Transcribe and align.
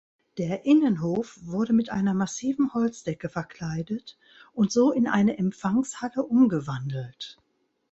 Der 0.39 0.65
Innenhof 0.65 1.37
wurde 1.43 1.73
mit 1.73 1.91
einer 1.91 2.15
massiven 2.15 2.73
Holzdecke 2.73 3.29
verkleidet 3.29 4.17
und 4.51 4.71
so 4.71 4.91
in 4.91 5.05
eine 5.07 5.37
Empfangshalle 5.37 6.23
umgewandelt. 6.23 7.37